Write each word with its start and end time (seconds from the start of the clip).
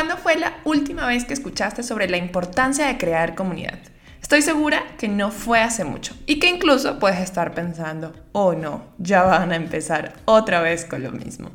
¿Cuándo 0.00 0.16
fue 0.16 0.36
la 0.36 0.54
última 0.64 1.06
vez 1.06 1.26
que 1.26 1.34
escuchaste 1.34 1.82
sobre 1.82 2.08
la 2.08 2.16
importancia 2.16 2.86
de 2.86 2.96
crear 2.96 3.34
comunidad? 3.34 3.78
Estoy 4.22 4.40
segura 4.40 4.82
que 4.96 5.08
no 5.08 5.30
fue 5.30 5.60
hace 5.60 5.84
mucho 5.84 6.14
y 6.24 6.38
que 6.38 6.48
incluso 6.48 6.98
puedes 6.98 7.20
estar 7.20 7.52
pensando, 7.52 8.14
oh 8.32 8.54
no, 8.54 8.82
ya 8.96 9.24
van 9.24 9.52
a 9.52 9.56
empezar 9.56 10.14
otra 10.24 10.62
vez 10.62 10.86
con 10.86 11.02
lo 11.02 11.12
mismo. 11.12 11.50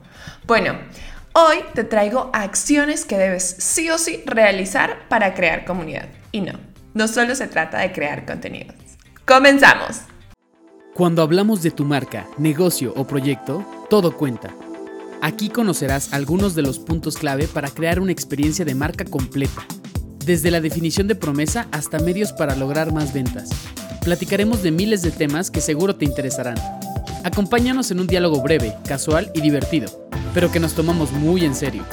Bueno, 0.45 0.77
hoy 1.33 1.57
te 1.73 1.83
traigo 1.85 2.29
acciones 2.33 3.05
que 3.05 3.17
debes 3.17 3.43
sí 3.57 3.89
o 3.89 3.97
sí 3.97 4.21
realizar 4.27 5.07
para 5.09 5.33
crear 5.33 5.65
comunidad. 5.65 6.07
Y 6.31 6.41
no, 6.41 6.53
no 6.93 7.07
solo 7.07 7.33
se 7.33 7.47
trata 7.47 7.79
de 7.79 7.93
crear 7.93 8.27
contenidos. 8.27 8.75
¡Comenzamos! 9.25 10.01
Cuando 10.93 11.23
hablamos 11.23 11.63
de 11.63 11.71
tu 11.71 11.83
marca, 11.83 12.27
negocio 12.37 12.93
o 12.95 13.07
proyecto, 13.07 13.65
todo 13.89 14.15
cuenta. 14.15 14.53
Aquí 15.25 15.49
conocerás 15.49 16.13
algunos 16.13 16.53
de 16.53 16.61
los 16.61 16.77
puntos 16.77 17.17
clave 17.17 17.47
para 17.47 17.71
crear 17.71 17.99
una 17.99 18.11
experiencia 18.11 18.63
de 18.63 18.75
marca 18.75 19.05
completa 19.05 19.65
desde 20.23 20.51
la 20.51 20.61
definición 20.61 21.07
de 21.07 21.15
promesa 21.15 21.67
hasta 21.71 21.97
medios 21.97 22.31
para 22.31 22.55
lograr 22.55 22.93
más 22.93 23.11
ventas. 23.11 23.49
Platicaremos 24.03 24.61
de 24.61 24.69
miles 24.69 25.01
de 25.01 25.09
temas 25.09 25.49
que 25.49 25.61
seguro 25.61 25.95
te 25.95 26.05
interesarán. 26.05 26.57
Acompáñanos 27.23 27.89
en 27.89 28.01
un 28.01 28.05
diálogo 28.05 28.43
breve, 28.43 28.75
casual 28.87 29.31
y 29.33 29.41
divertido, 29.41 30.07
pero 30.35 30.51
que 30.51 30.59
nos 30.59 30.75
tomamos 30.75 31.11
muy 31.11 31.43
en 31.43 31.55
serio. 31.55 31.83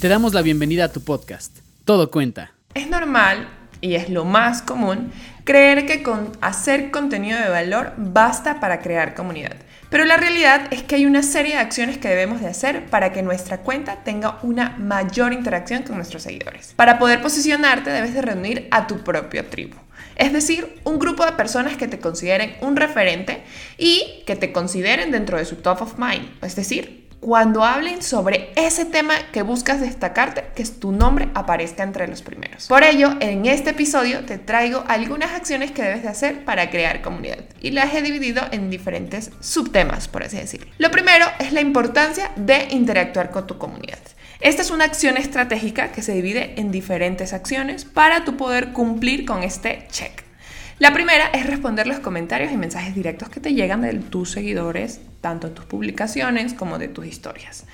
Te 0.00 0.08
damos 0.08 0.32
la 0.32 0.40
bienvenida 0.40 0.86
a 0.86 0.92
tu 0.92 1.02
podcast. 1.02 1.58
Todo 1.84 2.10
cuenta. 2.10 2.52
Es 2.72 2.88
normal, 2.88 3.48
y 3.82 3.96
es 3.96 4.08
lo 4.08 4.24
más 4.24 4.62
común, 4.62 5.12
creer 5.44 5.84
que 5.84 6.02
con 6.02 6.32
hacer 6.40 6.90
contenido 6.90 7.38
de 7.38 7.50
valor 7.50 7.92
basta 7.98 8.60
para 8.60 8.80
crear 8.80 9.14
comunidad. 9.14 9.56
Pero 9.92 10.06
la 10.06 10.16
realidad 10.16 10.68
es 10.70 10.82
que 10.82 10.94
hay 10.94 11.04
una 11.04 11.22
serie 11.22 11.52
de 11.52 11.58
acciones 11.58 11.98
que 11.98 12.08
debemos 12.08 12.40
de 12.40 12.48
hacer 12.48 12.86
para 12.86 13.12
que 13.12 13.22
nuestra 13.22 13.58
cuenta 13.58 14.02
tenga 14.04 14.38
una 14.42 14.70
mayor 14.78 15.34
interacción 15.34 15.82
con 15.82 15.96
nuestros 15.96 16.22
seguidores. 16.22 16.72
Para 16.76 16.98
poder 16.98 17.20
posicionarte 17.20 17.90
debes 17.90 18.14
de 18.14 18.22
reunir 18.22 18.68
a 18.70 18.86
tu 18.86 19.04
propio 19.04 19.44
tribu. 19.44 19.76
Es 20.16 20.32
decir, 20.32 20.80
un 20.84 20.98
grupo 20.98 21.26
de 21.26 21.32
personas 21.32 21.76
que 21.76 21.88
te 21.88 21.98
consideren 21.98 22.54
un 22.62 22.76
referente 22.76 23.42
y 23.76 24.22
que 24.26 24.34
te 24.34 24.50
consideren 24.50 25.10
dentro 25.10 25.36
de 25.36 25.44
su 25.44 25.56
top 25.56 25.82
of 25.82 25.98
mind. 25.98 26.26
Es 26.42 26.56
decir, 26.56 27.01
cuando 27.22 27.62
hablen 27.62 28.02
sobre 28.02 28.50
ese 28.56 28.84
tema 28.84 29.14
que 29.30 29.42
buscas 29.42 29.80
destacarte, 29.80 30.44
que 30.56 30.64
tu 30.64 30.90
nombre 30.90 31.28
aparezca 31.34 31.84
entre 31.84 32.08
los 32.08 32.20
primeros. 32.20 32.66
Por 32.66 32.82
ello, 32.82 33.12
en 33.20 33.46
este 33.46 33.70
episodio 33.70 34.24
te 34.24 34.38
traigo 34.38 34.82
algunas 34.88 35.30
acciones 35.30 35.70
que 35.70 35.84
debes 35.84 36.02
de 36.02 36.08
hacer 36.08 36.44
para 36.44 36.68
crear 36.68 37.00
comunidad 37.00 37.44
y 37.60 37.70
las 37.70 37.94
he 37.94 38.02
dividido 38.02 38.42
en 38.50 38.70
diferentes 38.70 39.30
subtemas, 39.38 40.08
por 40.08 40.24
así 40.24 40.36
decirlo. 40.36 40.72
Lo 40.78 40.90
primero 40.90 41.26
es 41.38 41.52
la 41.52 41.60
importancia 41.60 42.32
de 42.34 42.66
interactuar 42.72 43.30
con 43.30 43.46
tu 43.46 43.56
comunidad. 43.56 44.00
Esta 44.40 44.62
es 44.62 44.72
una 44.72 44.84
acción 44.84 45.16
estratégica 45.16 45.92
que 45.92 46.02
se 46.02 46.14
divide 46.14 46.54
en 46.56 46.72
diferentes 46.72 47.32
acciones 47.32 47.84
para 47.84 48.24
tu 48.24 48.36
poder 48.36 48.72
cumplir 48.72 49.24
con 49.24 49.44
este 49.44 49.86
check. 49.92 50.21
La 50.78 50.92
primera 50.92 51.26
es 51.26 51.46
responder 51.46 51.86
los 51.86 52.00
comentarios 52.00 52.50
y 52.50 52.56
mensajes 52.56 52.94
directos 52.94 53.28
que 53.28 53.40
te 53.40 53.54
llegan 53.54 53.82
de 53.82 53.92
tus 53.94 54.30
seguidores, 54.30 55.00
tanto 55.20 55.46
en 55.46 55.54
tus 55.54 55.64
publicaciones 55.66 56.54
como 56.54 56.78
de 56.78 56.88
tus 56.88 57.06
historias. 57.06 57.64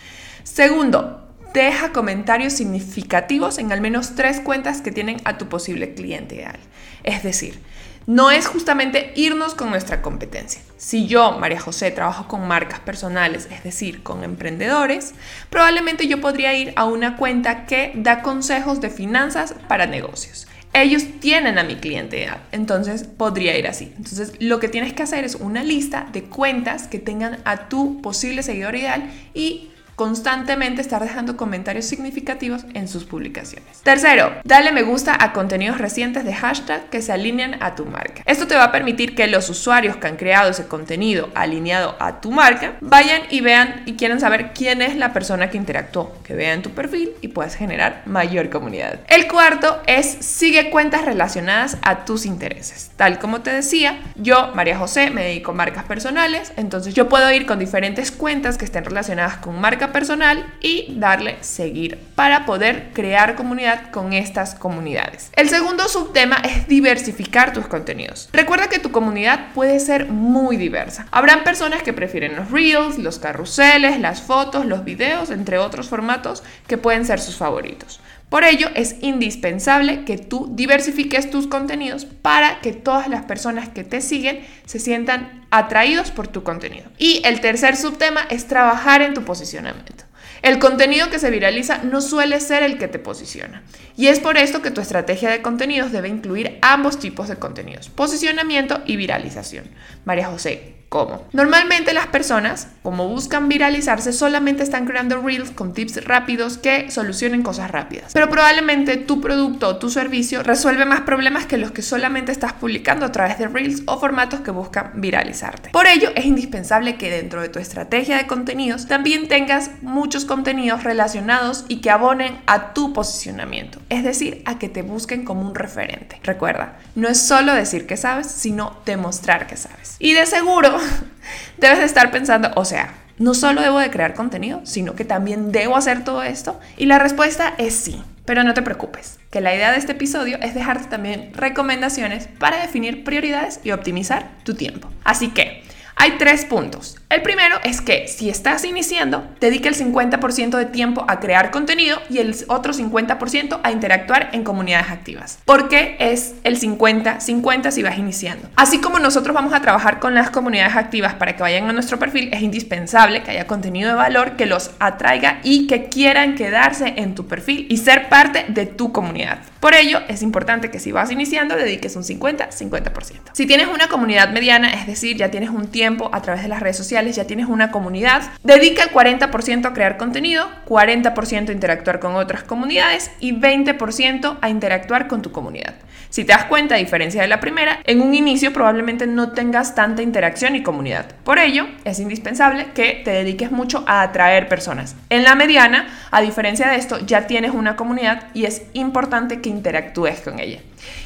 Segundo, 0.42 1.28
deja 1.54 1.92
comentarios 1.92 2.54
significativos 2.54 3.58
en 3.58 3.72
al 3.72 3.80
menos 3.80 4.14
tres 4.14 4.40
cuentas 4.40 4.82
que 4.82 4.92
tienen 4.92 5.18
a 5.24 5.38
tu 5.38 5.48
posible 5.48 5.94
cliente 5.94 6.36
ideal. 6.36 6.58
Es 7.04 7.22
decir, 7.22 7.60
no 8.06 8.30
es 8.30 8.46
justamente 8.46 9.12
irnos 9.16 9.54
con 9.54 9.70
nuestra 9.70 10.02
competencia. 10.02 10.60
Si 10.76 11.06
yo, 11.06 11.38
María 11.38 11.60
José, 11.60 11.90
trabajo 11.90 12.26
con 12.26 12.48
marcas 12.48 12.80
personales, 12.80 13.48
es 13.50 13.62
decir, 13.62 14.02
con 14.02 14.24
emprendedores, 14.24 15.14
probablemente 15.50 16.08
yo 16.08 16.20
podría 16.20 16.54
ir 16.54 16.72
a 16.76 16.84
una 16.84 17.16
cuenta 17.16 17.66
que 17.66 17.92
da 17.94 18.22
consejos 18.22 18.80
de 18.80 18.90
finanzas 18.90 19.54
para 19.68 19.86
negocios 19.86 20.47
ellos 20.82 21.04
tienen 21.20 21.58
a 21.58 21.64
mi 21.64 21.76
cliente 21.76 22.28
entonces 22.52 23.04
podría 23.04 23.56
ir 23.58 23.66
así. 23.66 23.92
Entonces, 23.96 24.32
lo 24.40 24.58
que 24.60 24.68
tienes 24.68 24.92
que 24.92 25.02
hacer 25.02 25.24
es 25.24 25.34
una 25.36 25.62
lista 25.62 26.08
de 26.12 26.24
cuentas 26.24 26.88
que 26.88 26.98
tengan 26.98 27.38
a 27.44 27.68
tu 27.68 28.00
posible 28.00 28.42
seguidor 28.42 28.74
ideal 28.76 29.10
y 29.34 29.70
constantemente 29.98 30.80
estar 30.80 31.02
dejando 31.02 31.36
comentarios 31.36 31.84
significativos 31.84 32.64
en 32.72 32.86
sus 32.86 33.04
publicaciones. 33.04 33.82
Tercero, 33.82 34.32
dale 34.44 34.70
me 34.70 34.84
gusta 34.84 35.16
a 35.18 35.32
contenidos 35.32 35.78
recientes 35.78 36.24
de 36.24 36.32
hashtag 36.32 36.88
que 36.88 37.02
se 37.02 37.10
alinean 37.10 37.60
a 37.60 37.74
tu 37.74 37.84
marca. 37.84 38.22
Esto 38.24 38.46
te 38.46 38.54
va 38.54 38.62
a 38.62 38.72
permitir 38.72 39.16
que 39.16 39.26
los 39.26 39.50
usuarios 39.50 39.96
que 39.96 40.06
han 40.06 40.16
creado 40.16 40.50
ese 40.50 40.68
contenido 40.68 41.30
alineado 41.34 41.96
a 41.98 42.20
tu 42.20 42.30
marca 42.30 42.76
vayan 42.80 43.22
y 43.28 43.40
vean 43.40 43.82
y 43.86 43.94
quieran 43.94 44.20
saber 44.20 44.52
quién 44.54 44.82
es 44.82 44.94
la 44.94 45.12
persona 45.12 45.50
que 45.50 45.56
interactuó, 45.56 46.16
que 46.22 46.36
vean 46.36 46.62
tu 46.62 46.70
perfil 46.70 47.10
y 47.20 47.28
puedas 47.28 47.56
generar 47.56 48.02
mayor 48.06 48.50
comunidad. 48.50 49.00
El 49.08 49.26
cuarto 49.26 49.82
es 49.88 50.06
sigue 50.06 50.70
cuentas 50.70 51.06
relacionadas 51.06 51.76
a 51.82 52.04
tus 52.04 52.24
intereses. 52.24 52.92
Tal 52.94 53.18
como 53.18 53.40
te 53.40 53.50
decía, 53.50 53.98
yo, 54.14 54.52
María 54.54 54.78
José, 54.78 55.10
me 55.10 55.24
dedico 55.24 55.50
a 55.50 55.54
marcas 55.54 55.82
personales, 55.86 56.52
entonces 56.56 56.94
yo 56.94 57.08
puedo 57.08 57.32
ir 57.32 57.46
con 57.46 57.58
diferentes 57.58 58.12
cuentas 58.12 58.58
que 58.58 58.64
estén 58.64 58.84
relacionadas 58.84 59.38
con 59.38 59.60
marca 59.60 59.87
personal 59.92 60.44
y 60.60 60.94
darle 60.98 61.36
seguir 61.40 61.98
para 62.14 62.46
poder 62.46 62.90
crear 62.92 63.34
comunidad 63.34 63.90
con 63.90 64.12
estas 64.12 64.54
comunidades. 64.54 65.30
El 65.34 65.48
segundo 65.48 65.88
subtema 65.88 66.36
es 66.36 66.66
diversificar 66.68 67.52
tus 67.52 67.66
contenidos. 67.66 68.28
Recuerda 68.32 68.68
que 68.68 68.78
tu 68.78 68.90
comunidad 68.90 69.52
puede 69.54 69.80
ser 69.80 70.06
muy 70.06 70.56
diversa. 70.56 71.06
Habrán 71.10 71.44
personas 71.44 71.82
que 71.82 71.92
prefieren 71.92 72.36
los 72.36 72.50
reels, 72.50 72.98
los 72.98 73.18
carruseles, 73.18 74.00
las 74.00 74.22
fotos, 74.22 74.66
los 74.66 74.84
videos, 74.84 75.30
entre 75.30 75.58
otros 75.58 75.88
formatos 75.88 76.42
que 76.66 76.78
pueden 76.78 77.04
ser 77.04 77.20
sus 77.20 77.36
favoritos. 77.36 78.00
Por 78.28 78.44
ello, 78.44 78.68
es 78.74 78.96
indispensable 79.00 80.04
que 80.04 80.18
tú 80.18 80.50
diversifiques 80.52 81.30
tus 81.30 81.46
contenidos 81.46 82.04
para 82.04 82.60
que 82.60 82.72
todas 82.72 83.08
las 83.08 83.24
personas 83.24 83.70
que 83.70 83.84
te 83.84 84.00
siguen 84.02 84.46
se 84.66 84.78
sientan 84.78 85.46
atraídos 85.50 86.10
por 86.10 86.28
tu 86.28 86.42
contenido. 86.42 86.90
Y 86.98 87.22
el 87.24 87.40
tercer 87.40 87.76
subtema 87.76 88.20
es 88.28 88.46
trabajar 88.46 89.00
en 89.00 89.14
tu 89.14 89.24
posicionamiento. 89.24 90.04
El 90.42 90.58
contenido 90.58 91.10
que 91.10 91.18
se 91.18 91.30
viraliza 91.30 91.78
no 91.78 92.00
suele 92.00 92.40
ser 92.40 92.62
el 92.62 92.78
que 92.78 92.86
te 92.86 92.98
posiciona. 92.98 93.62
Y 93.96 94.06
es 94.06 94.20
por 94.20 94.36
esto 94.36 94.62
que 94.62 94.70
tu 94.70 94.80
estrategia 94.80 95.30
de 95.30 95.42
contenidos 95.42 95.90
debe 95.90 96.08
incluir 96.08 96.58
ambos 96.62 96.98
tipos 96.98 97.28
de 97.28 97.36
contenidos, 97.36 97.88
posicionamiento 97.88 98.82
y 98.86 98.96
viralización. 98.96 99.64
María 100.04 100.28
José, 100.28 100.76
¿Cómo? 100.88 101.22
Normalmente 101.32 101.92
las 101.92 102.06
personas, 102.06 102.68
como 102.82 103.08
buscan 103.08 103.48
viralizarse, 103.48 104.12
solamente 104.14 104.62
están 104.62 104.86
creando 104.86 105.20
reels 105.20 105.50
con 105.50 105.74
tips 105.74 106.04
rápidos 106.06 106.56
que 106.56 106.90
solucionen 106.90 107.42
cosas 107.42 107.70
rápidas. 107.70 108.12
Pero 108.14 108.30
probablemente 108.30 108.96
tu 108.96 109.20
producto 109.20 109.68
o 109.68 109.76
tu 109.76 109.90
servicio 109.90 110.42
resuelve 110.42 110.86
más 110.86 111.02
problemas 111.02 111.44
que 111.44 111.58
los 111.58 111.72
que 111.72 111.82
solamente 111.82 112.32
estás 112.32 112.54
publicando 112.54 113.04
a 113.04 113.12
través 113.12 113.38
de 113.38 113.48
reels 113.48 113.82
o 113.84 114.00
formatos 114.00 114.40
que 114.40 114.50
buscan 114.50 114.92
viralizarte. 114.94 115.70
Por 115.70 115.86
ello, 115.86 116.10
es 116.14 116.24
indispensable 116.24 116.96
que 116.96 117.10
dentro 117.10 117.42
de 117.42 117.50
tu 117.50 117.58
estrategia 117.58 118.16
de 118.16 118.26
contenidos 118.26 118.86
también 118.86 119.28
tengas 119.28 119.70
muchos 119.82 120.24
contenidos 120.24 120.84
relacionados 120.84 121.66
y 121.68 121.82
que 121.82 121.90
abonen 121.90 122.38
a 122.46 122.72
tu 122.72 122.94
posicionamiento, 122.94 123.78
es 123.90 124.04
decir, 124.04 124.42
a 124.46 124.58
que 124.58 124.70
te 124.70 124.80
busquen 124.80 125.26
como 125.26 125.42
un 125.42 125.54
referente. 125.54 126.18
Recuerda, 126.22 126.78
no 126.94 127.08
es 127.08 127.20
solo 127.20 127.52
decir 127.52 127.86
que 127.86 127.98
sabes, 127.98 128.26
sino 128.26 128.78
demostrar 128.86 129.46
que 129.46 129.56
sabes. 129.56 129.96
Y 129.98 130.14
de 130.14 130.24
seguro, 130.24 130.77
debes 131.58 131.78
de 131.78 131.84
estar 131.84 132.10
pensando, 132.10 132.50
o 132.56 132.64
sea, 132.64 132.94
no 133.18 133.34
solo 133.34 133.60
debo 133.60 133.78
de 133.78 133.90
crear 133.90 134.14
contenido, 134.14 134.60
sino 134.64 134.94
que 134.94 135.04
también 135.04 135.52
debo 135.52 135.76
hacer 135.76 136.04
todo 136.04 136.22
esto. 136.22 136.60
Y 136.76 136.86
la 136.86 136.98
respuesta 136.98 137.54
es 137.58 137.74
sí. 137.74 138.02
Pero 138.24 138.44
no 138.44 138.52
te 138.52 138.60
preocupes, 138.60 139.18
que 139.30 139.40
la 139.40 139.54
idea 139.54 139.72
de 139.72 139.78
este 139.78 139.92
episodio 139.92 140.38
es 140.42 140.54
dejarte 140.54 140.88
también 140.88 141.32
recomendaciones 141.32 142.28
para 142.38 142.60
definir 142.60 143.02
prioridades 143.02 143.60
y 143.64 143.70
optimizar 143.70 144.28
tu 144.44 144.54
tiempo. 144.54 144.90
Así 145.02 145.28
que, 145.30 145.62
hay 145.96 146.12
tres 146.18 146.44
puntos. 146.44 146.96
El 147.18 147.22
primero 147.22 147.56
es 147.64 147.80
que 147.80 148.06
si 148.06 148.30
estás 148.30 148.64
iniciando, 148.64 149.26
dedique 149.40 149.68
el 149.68 149.74
50% 149.74 150.56
de 150.56 150.66
tiempo 150.66 151.04
a 151.08 151.18
crear 151.18 151.50
contenido 151.50 151.98
y 152.08 152.18
el 152.18 152.32
otro 152.46 152.72
50% 152.72 153.58
a 153.60 153.72
interactuar 153.72 154.30
en 154.34 154.44
comunidades 154.44 154.92
activas. 154.92 155.40
¿Por 155.44 155.68
qué 155.68 155.96
es 155.98 156.36
el 156.44 156.60
50-50 156.60 157.72
si 157.72 157.82
vas 157.82 157.98
iniciando? 157.98 158.48
Así 158.54 158.80
como 158.80 159.00
nosotros 159.00 159.34
vamos 159.34 159.52
a 159.52 159.60
trabajar 159.60 159.98
con 159.98 160.14
las 160.14 160.30
comunidades 160.30 160.76
activas 160.76 161.14
para 161.14 161.34
que 161.34 161.42
vayan 161.42 161.68
a 161.68 161.72
nuestro 161.72 161.98
perfil, 161.98 162.30
es 162.32 162.40
indispensable 162.40 163.24
que 163.24 163.32
haya 163.32 163.48
contenido 163.48 163.88
de 163.88 163.96
valor 163.96 164.36
que 164.36 164.46
los 164.46 164.70
atraiga 164.78 165.40
y 165.42 165.66
que 165.66 165.88
quieran 165.88 166.36
quedarse 166.36 166.94
en 166.98 167.16
tu 167.16 167.26
perfil 167.26 167.66
y 167.68 167.78
ser 167.78 168.08
parte 168.08 168.44
de 168.46 168.66
tu 168.66 168.92
comunidad. 168.92 169.40
Por 169.58 169.74
ello, 169.74 170.00
es 170.06 170.22
importante 170.22 170.70
que 170.70 170.78
si 170.78 170.92
vas 170.92 171.10
iniciando, 171.10 171.56
dediques 171.56 171.96
un 171.96 172.04
50-50%. 172.04 173.30
Si 173.32 173.44
tienes 173.46 173.66
una 173.66 173.88
comunidad 173.88 174.30
mediana, 174.30 174.72
es 174.72 174.86
decir, 174.86 175.16
ya 175.16 175.32
tienes 175.32 175.50
un 175.50 175.66
tiempo 175.66 176.10
a 176.12 176.22
través 176.22 176.42
de 176.42 176.48
las 176.48 176.60
redes 176.60 176.76
sociales, 176.76 177.07
sociales, 177.08 177.16
ya 177.16 177.26
tienes 177.26 177.46
una 177.46 177.70
comunidad, 177.70 178.22
dedica 178.42 178.84
el 178.84 178.90
40% 178.90 179.66
a 179.66 179.72
crear 179.72 179.96
contenido, 179.96 180.48
40% 180.66 181.48
a 181.48 181.52
interactuar 181.52 182.00
con 182.00 182.16
otras 182.16 182.42
comunidades 182.42 183.10
y 183.20 183.32
20% 183.32 184.38
a 184.40 184.48
interactuar 184.48 185.08
con 185.08 185.22
tu 185.22 185.32
comunidad. 185.32 185.74
Si 186.10 186.24
te 186.24 186.32
das 186.32 186.46
cuenta, 186.46 186.76
a 186.76 186.78
diferencia 186.78 187.20
de 187.20 187.28
la 187.28 187.38
primera, 187.38 187.80
en 187.84 188.00
un 188.00 188.14
inicio 188.14 188.52
probablemente 188.52 189.06
no 189.06 189.32
tengas 189.32 189.74
tanta 189.74 190.00
interacción 190.00 190.56
y 190.56 190.62
comunidad. 190.62 191.06
Por 191.22 191.38
ello, 191.38 191.66
es 191.84 192.00
indispensable 192.00 192.68
que 192.74 193.02
te 193.04 193.10
dediques 193.10 193.50
mucho 193.50 193.84
a 193.86 194.00
atraer 194.00 194.48
personas. 194.48 194.96
En 195.10 195.22
la 195.22 195.34
mediana, 195.34 195.86
a 196.10 196.22
diferencia 196.22 196.68
de 196.68 196.76
esto, 196.76 196.98
ya 197.04 197.26
tienes 197.26 197.52
una 197.52 197.76
comunidad 197.76 198.28
y 198.32 198.46
es 198.46 198.62
importante 198.72 199.42
que 199.42 199.50
interactúes 199.50 200.20
con 200.20 200.38
ella. 200.38 200.60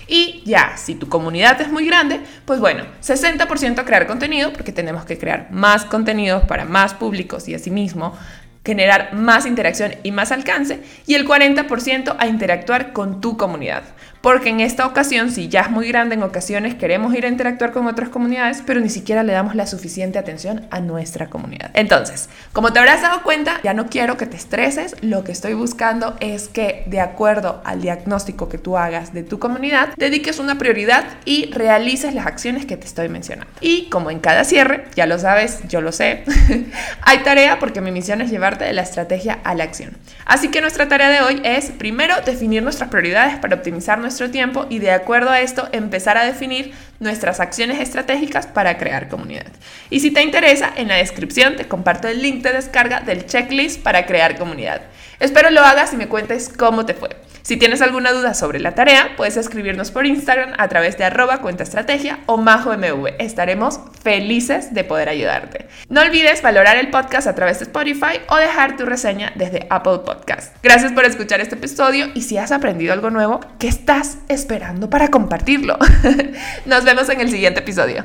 Y 0.06 0.42
ya, 0.44 0.76
si 0.76 0.94
tu 0.94 1.08
comunidad 1.08 1.60
es 1.60 1.70
muy 1.70 1.86
grande, 1.86 2.20
pues 2.44 2.60
bueno, 2.60 2.84
60% 3.02 3.84
crear 3.84 4.06
contenido, 4.06 4.52
porque 4.52 4.70
tenemos 4.70 5.04
que 5.04 5.18
crear 5.18 5.48
más 5.50 5.81
contenidos 5.84 6.44
para 6.44 6.64
más 6.64 6.94
públicos 6.94 7.48
y 7.48 7.54
asimismo 7.54 8.16
generar 8.64 9.12
más 9.14 9.46
interacción 9.46 9.96
y 10.02 10.12
más 10.12 10.30
alcance, 10.30 10.80
y 11.06 11.14
el 11.14 11.26
40% 11.26 12.16
a 12.18 12.26
interactuar 12.26 12.92
con 12.92 13.20
tu 13.20 13.36
comunidad 13.36 13.82
porque 14.22 14.50
en 14.50 14.60
esta 14.60 14.86
ocasión, 14.86 15.30
si 15.30 15.48
ya 15.48 15.62
es 15.62 15.70
muy 15.70 15.88
grande, 15.88 16.14
en 16.14 16.22
ocasiones 16.22 16.76
queremos 16.76 17.12
ir 17.14 17.26
a 17.26 17.28
interactuar 17.28 17.72
con 17.72 17.88
otras 17.88 18.08
comunidades, 18.08 18.62
pero 18.64 18.80
ni 18.80 18.88
siquiera 18.88 19.24
le 19.24 19.32
damos 19.32 19.56
la 19.56 19.66
suficiente 19.66 20.18
atención 20.18 20.66
a 20.70 20.78
nuestra 20.78 21.28
comunidad. 21.28 21.72
Entonces, 21.74 22.28
como 22.52 22.72
te 22.72 22.78
habrás 22.78 23.02
dado 23.02 23.22
cuenta, 23.24 23.60
ya 23.64 23.74
no 23.74 23.88
quiero 23.88 24.16
que 24.16 24.26
te 24.26 24.36
estreses, 24.36 24.94
lo 25.02 25.24
que 25.24 25.32
estoy 25.32 25.54
buscando 25.54 26.16
es 26.20 26.48
que 26.48 26.84
de 26.86 27.00
acuerdo 27.00 27.60
al 27.64 27.82
diagnóstico 27.82 28.48
que 28.48 28.58
tú 28.58 28.78
hagas 28.78 29.12
de 29.12 29.24
tu 29.24 29.40
comunidad, 29.40 29.88
dediques 29.96 30.38
una 30.38 30.56
prioridad 30.56 31.04
y 31.24 31.50
realices 31.50 32.14
las 32.14 32.26
acciones 32.26 32.64
que 32.64 32.76
te 32.76 32.86
estoy 32.86 33.08
mencionando. 33.08 33.52
Y 33.60 33.88
como 33.90 34.12
en 34.12 34.20
cada 34.20 34.44
cierre, 34.44 34.84
ya 34.94 35.06
lo 35.06 35.18
sabes, 35.18 35.60
yo 35.68 35.80
lo 35.80 35.90
sé, 35.90 36.22
hay 37.02 37.18
tarea 37.24 37.58
porque 37.58 37.80
mi 37.80 37.90
misión 37.90 38.20
es 38.20 38.30
llevarte 38.30 38.64
de 38.64 38.72
la 38.72 38.82
estrategia 38.82 39.40
a 39.42 39.56
la 39.56 39.64
acción. 39.64 39.96
Así 40.26 40.48
que 40.48 40.60
nuestra 40.60 40.88
tarea 40.88 41.08
de 41.08 41.22
hoy 41.22 41.42
es 41.44 41.70
primero 41.70 42.14
definir 42.24 42.62
nuestras 42.62 42.88
prioridades 42.88 43.36
para 43.38 43.56
optimizar 43.56 43.98
nuestra 43.98 44.11
nuestro 44.12 44.30
tiempo 44.30 44.66
y 44.68 44.78
de 44.78 44.90
acuerdo 44.90 45.30
a 45.30 45.40
esto 45.40 45.70
empezar 45.72 46.18
a 46.18 46.24
definir 46.26 46.74
nuestras 47.00 47.40
acciones 47.40 47.80
estratégicas 47.80 48.46
para 48.46 48.76
crear 48.76 49.08
comunidad. 49.08 49.46
Y 49.88 50.00
si 50.00 50.10
te 50.10 50.22
interesa, 50.22 50.70
en 50.76 50.88
la 50.88 50.96
descripción 50.96 51.56
te 51.56 51.66
comparto 51.66 52.08
el 52.08 52.20
link 52.20 52.42
de 52.42 52.52
descarga 52.52 53.00
del 53.00 53.24
checklist 53.24 53.82
para 53.82 54.04
crear 54.04 54.36
comunidad. 54.36 54.82
Espero 55.18 55.48
lo 55.50 55.62
hagas 55.62 55.94
y 55.94 55.96
me 55.96 56.08
cuentes 56.08 56.50
cómo 56.50 56.84
te 56.84 56.92
fue. 56.92 57.08
Si 57.42 57.56
tienes 57.56 57.82
alguna 57.82 58.12
duda 58.12 58.34
sobre 58.34 58.60
la 58.60 58.76
tarea, 58.76 59.16
puedes 59.16 59.36
escribirnos 59.36 59.90
por 59.90 60.06
Instagram 60.06 60.52
a 60.58 60.68
través 60.68 60.96
de 60.96 61.04
arroba 61.04 61.38
cuenta 61.38 61.64
estrategia 61.64 62.20
o 62.26 62.36
majomv. 62.36 63.08
Estaremos 63.18 63.80
felices 64.02 64.72
de 64.72 64.84
poder 64.84 65.08
ayudarte. 65.08 65.66
No 65.88 66.02
olvides 66.02 66.40
valorar 66.40 66.76
el 66.76 66.90
podcast 66.90 67.26
a 67.26 67.34
través 67.34 67.58
de 67.58 67.64
Spotify 67.64 68.20
o 68.28 68.36
dejar 68.36 68.76
tu 68.76 68.86
reseña 68.86 69.32
desde 69.34 69.66
Apple 69.70 70.00
Podcast. 70.04 70.54
Gracias 70.62 70.92
por 70.92 71.04
escuchar 71.04 71.40
este 71.40 71.56
episodio 71.56 72.06
y 72.14 72.22
si 72.22 72.38
has 72.38 72.52
aprendido 72.52 72.92
algo 72.92 73.10
nuevo, 73.10 73.40
¿qué 73.58 73.66
estás 73.66 74.18
esperando 74.28 74.88
para 74.88 75.08
compartirlo? 75.08 75.78
Nos 76.66 76.84
vemos 76.84 77.08
en 77.08 77.20
el 77.20 77.30
siguiente 77.30 77.60
episodio. 77.60 78.04